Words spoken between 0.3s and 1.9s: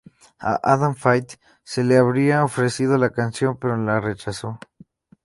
A Adam Faith se